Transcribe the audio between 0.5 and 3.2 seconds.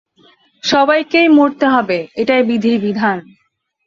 সবাইকেই মরতে হবে এটাই বিধির বিধান।